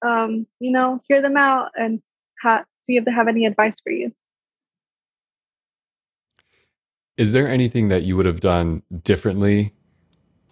um, 0.05 0.45
you 0.59 0.71
know 0.71 1.01
hear 1.07 1.21
them 1.21 1.37
out 1.37 1.71
and 1.75 2.01
ha- 2.41 2.65
see 2.83 2.97
if 2.97 3.05
they 3.05 3.11
have 3.11 3.27
any 3.27 3.45
advice 3.45 3.75
for 3.81 3.91
you. 3.91 4.11
Is 7.17 7.31
there 7.31 7.47
anything 7.47 7.87
that 7.87 8.03
you 8.03 8.17
would 8.17 8.25
have 8.25 8.41
done 8.41 8.83
differently 9.03 9.73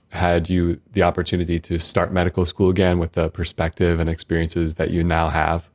had 0.09 0.49
you 0.49 0.79
the 0.91 1.03
opportunity 1.03 1.59
to 1.59 1.79
start 1.79 2.13
medical 2.13 2.45
school 2.45 2.69
again 2.69 2.99
with 2.99 3.13
the 3.13 3.29
perspective 3.29 3.99
and 3.99 4.09
experiences 4.09 4.75
that 4.75 4.91
you 4.91 5.03
now 5.03 5.29
have? 5.29 5.69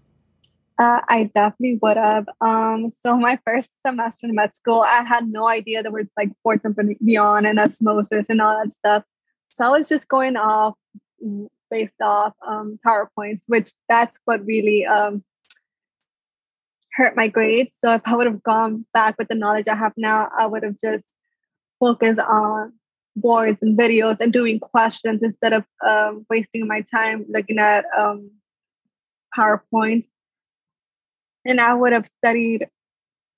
Uh, 0.78 1.00
I 1.08 1.24
definitely 1.34 1.78
would 1.82 1.96
have. 1.96 2.26
Um, 2.40 2.90
so 2.90 3.16
my 3.16 3.38
first 3.44 3.82
semester 3.82 4.28
in 4.28 4.34
med 4.34 4.54
school, 4.54 4.82
I 4.82 5.02
had 5.02 5.28
no 5.28 5.48
idea 5.48 5.82
there 5.82 5.90
was 5.90 6.06
like 6.16 6.30
Boards 6.44 6.64
and 6.64 6.96
Beyond 7.04 7.46
and 7.46 7.58
osmosis 7.58 8.30
and 8.30 8.40
all 8.40 8.56
that 8.56 8.72
stuff. 8.72 9.02
So 9.48 9.64
I 9.66 9.70
was 9.76 9.88
just 9.88 10.06
going 10.06 10.36
off 10.36 10.74
based 11.70 12.00
off 12.00 12.32
um, 12.46 12.78
PowerPoints, 12.86 13.42
which 13.48 13.70
that's 13.88 14.20
what 14.24 14.46
really 14.46 14.86
um, 14.86 15.24
hurt 16.92 17.16
my 17.16 17.26
grades. 17.26 17.74
So 17.76 17.94
if 17.94 18.02
I 18.04 18.14
would 18.14 18.26
have 18.26 18.42
gone 18.42 18.86
back 18.94 19.16
with 19.18 19.28
the 19.28 19.34
knowledge 19.34 19.66
I 19.68 19.74
have 19.74 19.94
now, 19.96 20.28
I 20.36 20.46
would 20.46 20.62
have 20.62 20.76
just 20.82 21.12
focused 21.80 22.20
on 22.20 22.72
boards 23.16 23.58
and 23.62 23.76
videos 23.76 24.20
and 24.20 24.32
doing 24.32 24.60
questions 24.60 25.24
instead 25.24 25.52
of 25.52 25.64
um, 25.84 26.24
wasting 26.30 26.68
my 26.68 26.82
time 26.82 27.24
looking 27.28 27.58
at 27.58 27.84
um, 27.98 28.30
PowerPoints. 29.36 30.06
And 31.48 31.60
I 31.60 31.72
would 31.72 31.94
have 31.94 32.06
studied, 32.06 32.68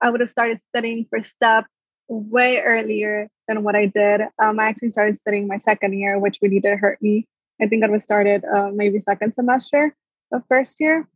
I 0.02 0.10
would 0.10 0.20
have 0.20 0.30
started 0.30 0.60
studying 0.68 1.06
for 1.08 1.22
STEP 1.22 1.64
way 2.08 2.58
earlier 2.58 3.28
than 3.46 3.62
what 3.62 3.76
I 3.76 3.86
did. 3.86 4.22
Um, 4.42 4.58
I 4.58 4.64
actually 4.64 4.90
started 4.90 5.16
studying 5.16 5.46
my 5.46 5.58
second 5.58 5.96
year, 5.96 6.18
which 6.18 6.40
really 6.42 6.58
did 6.58 6.76
hurt 6.76 7.00
me. 7.00 7.28
I 7.62 7.68
think 7.68 7.84
I 7.84 7.88
was 7.88 8.02
started 8.02 8.44
uh, 8.44 8.72
maybe 8.74 8.98
second 8.98 9.34
semester 9.34 9.94
of 10.32 10.42
first 10.48 10.80
year. 10.80 11.08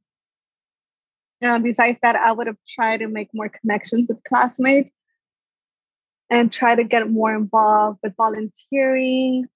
Um, 1.42 1.64
besides 1.64 1.98
that, 2.02 2.14
I 2.14 2.30
would 2.30 2.46
have 2.46 2.58
tried 2.66 2.98
to 2.98 3.08
make 3.08 3.28
more 3.34 3.48
connections 3.48 4.06
with 4.08 4.22
classmates 4.22 4.90
and 6.30 6.52
try 6.52 6.76
to 6.76 6.84
get 6.84 7.10
more 7.10 7.34
involved 7.34 7.98
with 8.02 8.14
volunteering 8.16 9.48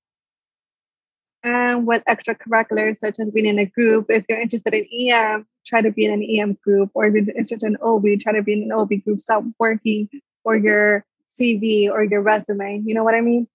and 1.43 1.87
with 1.87 2.03
extracurriculars 2.09 2.97
such 2.99 3.19
as 3.19 3.31
being 3.31 3.47
in 3.47 3.59
a 3.59 3.67
group. 3.67 4.07
If 4.09 4.25
you're 4.29 4.41
interested 4.41 4.75
in 4.75 4.87
EM, 4.93 5.47
try 5.67 5.81
to 5.83 5.91
be 5.91 6.05
in 6.05 6.13
an 6.13 6.23
EM 6.23 6.59
group, 6.63 6.91
or 6.95 7.07
if 7.07 7.15
you're 7.15 7.37
interested 7.37 7.63
in 7.63 7.77
OB, 7.83 8.05
try 8.21 8.33
to 8.33 8.43
be 8.43 8.55
in 8.55 8.63
an 8.65 8.73
OB 8.73 9.05
group. 9.05 9.23
Start 9.23 9.45
working 9.59 10.09
for 10.43 10.57
your 10.57 11.05
CV 11.39 11.91
or 11.91 12.05
your 12.05 12.23
resume. 12.23 12.83
You 12.85 12.95
know 12.95 13.05
what 13.05 13.15
I 13.15 13.21
mean? 13.21 13.47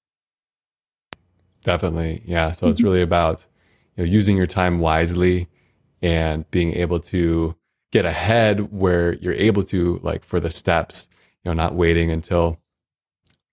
Definitely, 1.63 2.21
yeah. 2.25 2.51
So 2.51 2.67
it's 2.67 2.79
mm-hmm. 2.79 2.87
really 2.87 3.01
about 3.01 3.45
you 3.95 4.03
know 4.03 4.09
using 4.09 4.37
your 4.37 4.47
time 4.47 4.79
wisely 4.79 5.47
and 6.01 6.49
being 6.51 6.73
able 6.73 6.99
to 6.99 7.55
get 7.91 8.05
ahead 8.05 8.71
where 8.71 9.13
you're 9.13 9.33
able 9.33 9.63
to 9.63 9.99
like 10.03 10.23
for 10.23 10.39
the 10.39 10.49
steps 10.49 11.07
you 11.43 11.49
know 11.49 11.53
not 11.53 11.75
waiting 11.75 12.09
until 12.09 12.59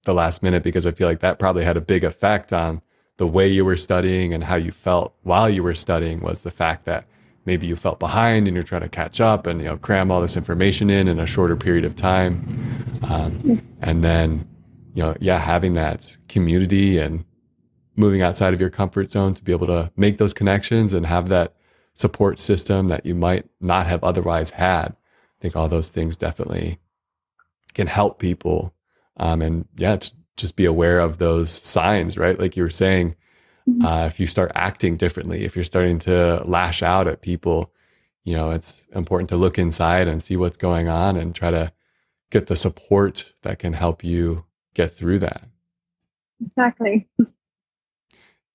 the 0.05 0.15
last 0.15 0.43
minute 0.43 0.63
because 0.63 0.87
i 0.87 0.91
feel 0.91 1.07
like 1.07 1.21
that 1.21 1.39
probably 1.39 1.63
had 1.63 1.77
a 1.77 1.81
big 1.81 2.05
effect 2.05 2.51
on 2.53 2.81
the 3.21 3.27
way 3.27 3.47
you 3.47 3.67
were 3.67 3.77
studying 3.77 4.33
and 4.33 4.43
how 4.43 4.57
you 4.57 4.73
felt 4.73 5.15
while 5.25 5.51
you 5.51 5.63
were 5.63 5.75
studying 5.75 6.21
was 6.21 6.43
the 6.43 6.51
fact 6.51 6.87
that 6.87 7.05
maybe 7.45 7.67
you 7.67 7.77
felt 7.77 7.99
behind 7.99 8.49
and 8.49 8.55
you're 8.55 8.65
trying 8.65 8.81
to 8.81 8.89
catch 8.89 9.21
up 9.21 9.47
and 9.47 9.61
you 9.61 9.67
know 9.67 9.77
cram 9.77 10.11
all 10.11 10.23
this 10.23 10.39
information 10.39 10.89
in 10.89 11.07
in 11.07 11.21
a 11.21 11.27
shorter 11.27 11.55
period 11.55 11.85
of 11.85 11.95
time. 11.95 12.43
Um, 13.03 13.61
and 13.83 14.03
then 14.03 14.49
you 14.95 15.03
know 15.03 15.15
yeah 15.21 15.39
having 15.39 15.75
that 15.75 16.17
community 16.31 16.97
and 16.97 17.27
moving 17.95 18.23
outside 18.23 18.55
of 18.55 18.61
your 18.61 18.71
comfort 18.71 19.11
zone 19.11 19.35
to 19.35 19.45
be 19.45 19.53
able 19.53 19.67
to 19.67 19.93
make 19.99 20.17
those 20.17 20.33
connections 20.33 20.95
and 20.95 21.05
have 21.05 21.29
that 21.29 21.55
support 21.93 22.39
system 22.39 22.89
that 22.89 23.05
you 23.05 23.15
might 23.15 23.45
not 23.61 23.85
have 23.87 24.03
otherwise 24.03 24.51
had 24.51 24.93
i 24.93 25.39
think 25.43 25.55
all 25.55 25.69
those 25.69 25.91
things 25.91 26.17
definitely 26.17 26.79
can 27.75 27.87
help 27.87 28.19
people. 28.19 28.73
Um, 29.19 29.43
and 29.43 29.69
yeah 29.77 29.99
just 30.41 30.57
be 30.57 30.65
aware 30.65 31.01
of 31.01 31.19
those 31.19 31.51
signs 31.51 32.17
right 32.17 32.39
like 32.39 32.57
you 32.57 32.63
were 32.63 32.71
saying 32.71 33.15
Mm-hmm. 33.71 33.85
Uh, 33.85 34.07
if 34.07 34.19
you 34.19 34.27
start 34.27 34.53
acting 34.55 34.97
differently, 34.97 35.45
if 35.45 35.55
you're 35.55 35.65
starting 35.65 35.99
to 36.01 36.43
lash 36.45 36.83
out 36.83 37.07
at 37.07 37.23
people, 37.23 37.73
you 38.25 38.35
know, 38.35 38.51
it's 38.51 38.87
important 38.95 39.29
to 39.31 39.37
look 39.37 39.59
inside 39.59 40.09
and 40.09 40.23
see 40.23 40.37
what's 40.37 40.57
going 40.57 40.89
on 40.89 41.17
and 41.17 41.35
try 41.35 41.51
to 41.51 41.73
get 42.31 42.47
the 42.47 42.57
support 42.57 43.33
that 43.43 43.59
can 43.59 43.73
help 43.73 44.05
you 44.05 44.45
get 44.75 44.91
through 44.91 45.19
that. 45.19 45.49
Exactly. 46.41 47.09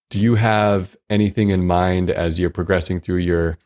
Do 0.10 0.20
you 0.20 0.36
have 0.36 0.96
anything 1.10 1.50
in 1.50 1.66
mind 1.66 2.10
as 2.10 2.40
you're 2.40 2.50
progressing 2.50 3.00
through 3.00 3.18
your 3.18 3.58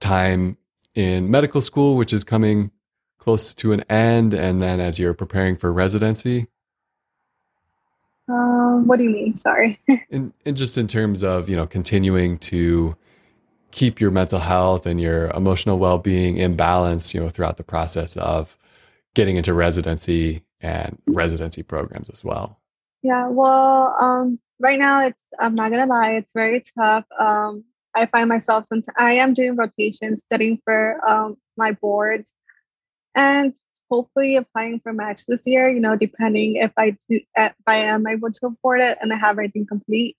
time 0.00 0.56
in 0.94 1.30
medical 1.30 1.60
school, 1.60 1.96
which 1.96 2.12
is 2.12 2.24
coming 2.24 2.70
close 3.18 3.54
to 3.54 3.72
an 3.72 3.82
end, 3.90 4.32
and 4.32 4.60
then 4.60 4.80
as 4.80 4.98
you're 4.98 5.14
preparing 5.14 5.56
for 5.56 5.72
residency? 5.72 6.46
Um, 8.30 8.86
what 8.86 8.98
do 8.98 9.04
you 9.04 9.10
mean? 9.10 9.36
Sorry. 9.36 9.80
and, 10.10 10.32
and 10.46 10.56
just 10.56 10.78
in 10.78 10.86
terms 10.86 11.24
of, 11.24 11.48
you 11.48 11.56
know, 11.56 11.66
continuing 11.66 12.38
to 12.38 12.96
keep 13.70 14.00
your 14.00 14.10
mental 14.10 14.38
health 14.38 14.86
and 14.86 15.00
your 15.00 15.30
emotional 15.30 15.78
well-being 15.78 16.36
in 16.36 16.56
balance, 16.56 17.14
you 17.14 17.20
know, 17.20 17.28
throughout 17.28 17.56
the 17.56 17.64
process 17.64 18.16
of 18.16 18.56
getting 19.14 19.36
into 19.36 19.54
residency 19.54 20.42
and 20.60 20.98
residency 21.06 21.62
programs 21.62 22.10
as 22.10 22.24
well. 22.24 22.60
Yeah, 23.02 23.28
well, 23.28 23.94
um, 24.00 24.38
right 24.58 24.78
now 24.78 25.06
it's 25.06 25.24
I'm 25.38 25.54
not 25.54 25.70
gonna 25.70 25.86
lie, 25.86 26.12
it's 26.12 26.32
very 26.34 26.62
tough. 26.78 27.04
Um, 27.18 27.64
I 27.94 28.06
find 28.06 28.28
myself 28.28 28.66
sometimes 28.66 28.94
I 28.98 29.14
am 29.14 29.34
doing 29.34 29.56
rotations, 29.56 30.20
studying 30.20 30.60
for 30.64 31.00
um, 31.08 31.36
my 31.56 31.72
boards, 31.72 32.34
and 33.14 33.54
hopefully 33.90 34.36
applying 34.36 34.80
for 34.80 34.92
match 34.92 35.26
this 35.26 35.46
year, 35.46 35.68
you 35.68 35.80
know, 35.80 35.96
depending 35.96 36.56
if 36.56 36.72
I 36.76 36.96
do 37.08 37.20
if 37.36 37.52
I 37.66 37.76
am 37.76 38.06
able 38.06 38.30
to 38.30 38.46
afford 38.46 38.80
it 38.80 38.98
and 39.00 39.12
I 39.12 39.16
have 39.16 39.32
everything 39.32 39.66
complete. 39.66 40.16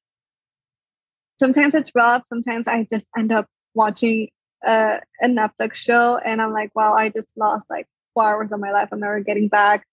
Sometimes 1.40 1.74
it's 1.74 1.92
rough. 1.96 2.24
Sometimes 2.28 2.68
I 2.68 2.86
just 2.92 3.08
end 3.18 3.32
up 3.32 3.48
watching 3.74 4.30
a, 4.66 5.00
a 5.22 5.28
Netflix 5.28 5.76
show 5.76 6.18
and 6.18 6.42
I'm 6.42 6.54
like, 6.54 6.72
wow, 6.76 6.94
I 6.94 7.10
just 7.10 7.36
lost 7.38 7.68
like 7.70 7.88
four 8.14 8.26
hours 8.26 8.52
of 8.52 8.60
my 8.60 8.72
life. 8.72 8.90
I'm 8.92 9.00
never 9.00 9.22
getting 9.22 9.48
back. 9.48 9.86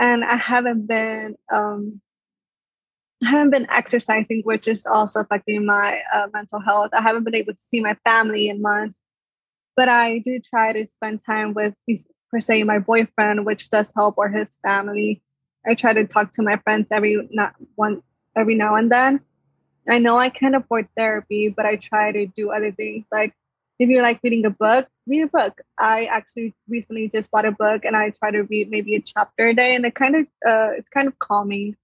And 0.00 0.24
I 0.24 0.36
haven't 0.36 0.86
been 0.86 1.36
um 1.52 2.00
I 3.24 3.30
haven't 3.30 3.50
been 3.50 3.66
exercising, 3.70 4.42
which 4.44 4.68
is 4.68 4.86
also 4.86 5.20
affecting 5.20 5.66
my 5.66 6.02
uh, 6.12 6.28
mental 6.32 6.60
health. 6.60 6.90
I 6.92 7.02
haven't 7.02 7.24
been 7.24 7.34
able 7.34 7.52
to 7.52 7.58
see 7.58 7.80
my 7.80 7.96
family 8.04 8.48
in 8.48 8.62
months, 8.62 8.96
but 9.76 9.88
I 9.88 10.18
do 10.18 10.38
try 10.38 10.72
to 10.72 10.86
spend 10.86 11.20
time 11.24 11.52
with 11.52 11.74
these 11.88 12.06
per 12.30 12.40
se 12.40 12.62
my 12.64 12.78
boyfriend, 12.78 13.46
which 13.46 13.68
does 13.70 13.92
help, 13.96 14.14
or 14.18 14.28
his 14.28 14.56
family. 14.66 15.22
I 15.66 15.74
try 15.74 15.92
to 15.92 16.06
talk 16.06 16.32
to 16.32 16.42
my 16.42 16.56
friends 16.56 16.86
every 16.90 17.28
not 17.30 17.54
one 17.74 18.02
every 18.36 18.54
now 18.54 18.76
and 18.76 18.90
then. 18.90 19.20
I 19.88 19.98
know 19.98 20.18
I 20.18 20.28
can't 20.28 20.54
afford 20.54 20.88
therapy, 20.96 21.48
but 21.48 21.66
I 21.66 21.76
try 21.76 22.12
to 22.12 22.26
do 22.26 22.50
other 22.50 22.72
things 22.72 23.06
like 23.10 23.34
if 23.78 23.88
you 23.88 24.02
like 24.02 24.20
reading 24.22 24.44
a 24.44 24.50
book, 24.50 24.88
read 25.06 25.22
a 25.22 25.26
book. 25.28 25.60
I 25.78 26.06
actually 26.06 26.54
recently 26.68 27.08
just 27.08 27.30
bought 27.30 27.44
a 27.44 27.52
book 27.52 27.84
and 27.84 27.96
I 27.96 28.10
try 28.10 28.30
to 28.32 28.42
read 28.42 28.70
maybe 28.70 28.96
a 28.96 29.00
chapter 29.00 29.46
a 29.48 29.54
day, 29.54 29.74
and 29.74 29.84
it 29.86 29.94
kind 29.94 30.16
of 30.16 30.22
uh, 30.46 30.70
it's 30.76 30.88
kind 30.88 31.06
of 31.06 31.18
calming. 31.18 31.76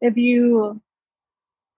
If 0.00 0.16
you 0.16 0.80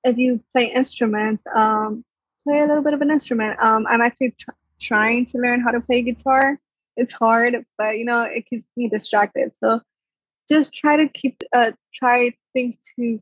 if 0.05 0.16
you 0.18 0.40
play 0.57 0.66
instruments, 0.66 1.44
um, 1.55 2.05
play 2.44 2.61
a 2.61 2.66
little 2.66 2.83
bit 2.83 2.94
of 2.94 3.03
an 3.03 3.11
instrument. 3.11 3.59
Um, 3.62 3.87
I'm 3.88 4.00
actually 4.00 4.33
tr- 4.33 4.50
trying 4.81 5.26
to 5.26 5.38
learn 5.38 5.61
how 5.61 5.70
to 5.70 5.81
play 5.81 6.03
guitar 6.03 6.59
it's 6.96 7.12
hard, 7.12 7.64
but 7.78 7.98
you 7.98 8.05
know, 8.05 8.24
it 8.24 8.46
keeps 8.46 8.66
me 8.76 8.88
distracted. 8.88 9.52
So 9.62 9.81
just 10.50 10.72
try 10.72 10.96
to 10.96 11.09
keep 11.09 11.42
uh 11.55 11.72
try 11.94 12.35
things 12.52 12.76
to 12.96 13.20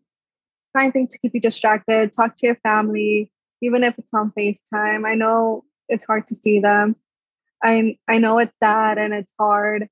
find 0.72 0.92
things 0.92 1.10
to 1.10 1.18
keep 1.18 1.34
you 1.34 1.40
distracted. 1.40 2.12
Talk 2.12 2.36
to 2.36 2.46
your 2.46 2.56
family, 2.56 3.30
even 3.62 3.84
if 3.84 3.98
it's 3.98 4.12
on 4.14 4.32
FaceTime. 4.32 5.06
I 5.06 5.14
know 5.14 5.64
it's 5.88 6.04
hard 6.06 6.26
to 6.28 6.34
see 6.34 6.60
them. 6.60 6.96
I 7.62 7.96
I 8.08 8.18
know 8.18 8.38
it's 8.38 8.56
sad 8.62 8.98
and 8.98 9.14
it's 9.14 9.32
hard. 9.38 9.88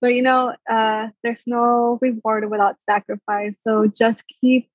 But 0.00 0.14
you 0.14 0.22
know, 0.22 0.54
uh, 0.68 1.08
there's 1.22 1.46
no 1.46 1.98
reward 2.00 2.50
without 2.50 2.80
sacrifice. 2.80 3.60
So 3.62 3.86
just 3.86 4.24
keep, 4.40 4.68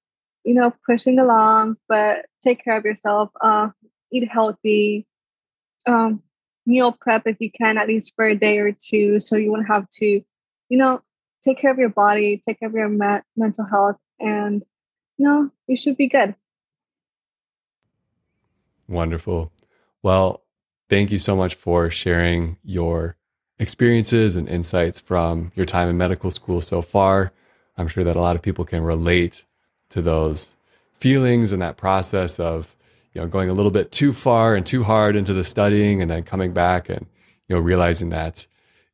you 0.43 0.53
know, 0.53 0.73
pushing 0.85 1.17
along, 1.17 1.77
but 1.89 2.25
take 2.43 2.63
care 2.63 2.77
of 2.77 2.85
yourself. 2.85 3.31
Uh, 3.41 3.69
eat 4.11 4.29
healthy. 4.29 5.07
Um, 5.87 6.21
meal 6.65 6.91
prep 6.91 7.23
if 7.25 7.37
you 7.39 7.51
can, 7.51 7.77
at 7.77 7.87
least 7.87 8.13
for 8.15 8.25
a 8.25 8.35
day 8.35 8.59
or 8.59 8.71
two, 8.71 9.19
so 9.19 9.35
you 9.35 9.51
won't 9.51 9.67
have 9.67 9.87
to, 9.89 10.21
you 10.69 10.77
know, 10.77 11.01
take 11.43 11.59
care 11.59 11.71
of 11.71 11.77
your 11.77 11.89
body, 11.89 12.41
take 12.45 12.59
care 12.59 12.69
of 12.69 12.73
your 12.73 12.89
me- 12.89 13.21
mental 13.35 13.65
health, 13.65 13.97
and 14.19 14.63
you 15.17 15.25
know, 15.25 15.49
you 15.67 15.77
should 15.77 15.97
be 15.97 16.07
good. 16.07 16.35
Wonderful. 18.87 19.51
Well, 20.03 20.43
thank 20.89 21.11
you 21.11 21.19
so 21.19 21.35
much 21.35 21.55
for 21.55 21.89
sharing 21.89 22.57
your 22.63 23.17
experiences 23.57 24.35
and 24.35 24.47
insights 24.47 24.99
from 24.99 25.51
your 25.55 25.65
time 25.65 25.87
in 25.87 25.97
medical 25.97 26.29
school 26.31 26.61
so 26.61 26.81
far. 26.81 27.31
I'm 27.77 27.87
sure 27.87 28.03
that 28.03 28.15
a 28.15 28.21
lot 28.21 28.35
of 28.35 28.41
people 28.41 28.65
can 28.65 28.83
relate 28.83 29.45
to 29.89 30.01
those 30.01 30.55
feelings 30.93 31.51
and 31.51 31.61
that 31.61 31.77
process 31.77 32.39
of 32.39 32.75
you 33.15 33.21
know 33.21 33.27
going 33.27 33.49
a 33.49 33.53
little 33.53 33.71
bit 33.71 33.91
too 33.91 34.13
far 34.13 34.55
and 34.55 34.65
too 34.65 34.83
hard 34.83 35.15
into 35.15 35.33
the 35.33 35.43
studying 35.43 36.01
and 36.01 36.11
then 36.11 36.21
coming 36.21 36.53
back 36.53 36.89
and 36.89 37.07
you 37.47 37.55
know 37.55 37.61
realizing 37.61 38.09
that 38.09 38.45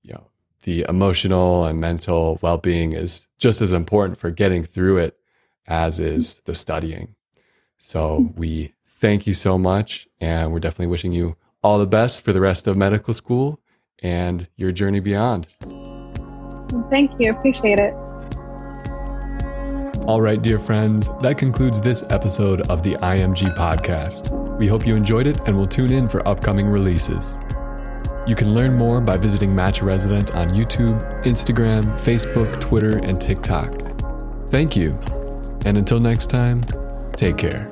you 0.03 0.13
know 0.13 0.27
the 0.61 0.85
emotional 0.87 1.65
and 1.65 1.81
mental 1.81 2.37
well-being 2.41 2.93
is 2.93 3.27
just 3.39 3.61
as 3.61 3.73
important 3.73 4.17
for 4.17 4.29
getting 4.29 4.63
through 4.63 4.97
it 4.97 5.17
as 5.67 5.99
is 5.99 6.39
the 6.45 6.53
studying. 6.53 7.15
So 7.77 8.31
we 8.35 8.73
thank 8.85 9.25
you 9.25 9.33
so 9.33 9.57
much 9.57 10.07
and 10.19 10.51
we're 10.51 10.59
definitely 10.59 10.87
wishing 10.87 11.11
you 11.11 11.35
all 11.63 11.79
the 11.79 11.87
best 11.87 12.23
for 12.23 12.31
the 12.31 12.41
rest 12.41 12.67
of 12.67 12.77
medical 12.77 13.13
school 13.13 13.59
and 13.99 14.47
your 14.55 14.71
journey 14.71 14.99
beyond. 14.99 15.47
Thank 16.91 17.11
you. 17.19 17.31
Appreciate 17.31 17.79
it 17.79 17.93
all 20.07 20.19
right, 20.19 20.41
dear 20.41 20.57
friends, 20.57 21.09
that 21.21 21.37
concludes 21.37 21.79
this 21.79 22.03
episode 22.09 22.61
of 22.69 22.81
the 22.81 22.95
IMG 22.95 23.55
podcast. 23.55 24.29
We 24.57 24.67
hope 24.67 24.85
you 24.85 24.95
enjoyed 24.95 25.27
it 25.27 25.39
and 25.45 25.55
will 25.55 25.67
tune 25.67 25.91
in 25.91 26.09
for 26.09 26.27
upcoming 26.27 26.67
releases. 26.67 27.37
You 28.25 28.35
can 28.35 28.53
learn 28.53 28.75
more 28.75 28.99
by 28.99 29.17
visiting 29.17 29.55
Match 29.55 29.81
Resident 29.81 30.33
on 30.35 30.49
YouTube, 30.49 31.23
Instagram, 31.23 31.83
Facebook, 31.99 32.59
Twitter, 32.59 32.97
and 32.97 33.21
TikTok. 33.21 33.73
Thank 34.49 34.75
you. 34.75 34.97
And 35.65 35.77
until 35.77 35.99
next 35.99 36.29
time, 36.29 36.63
take 37.15 37.37
care. 37.37 37.71